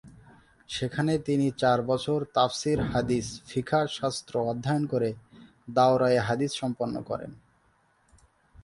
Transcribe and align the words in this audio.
সেখানে 0.69 1.13
তিনি 1.17 1.47
চার 1.57 1.79
বছর 1.81 2.19
তাফসির, 2.33 2.79
হাদিস, 2.91 3.27
ফিকহ 3.47 3.83
শাস্ত্র 3.97 4.33
অধ্যয়ন 4.51 4.83
করে 4.87 5.09
দাওরায়ে 5.73 6.19
হাদিস 6.19 6.51
সম্পন্ন 6.55 6.95
করেন। 7.01 7.31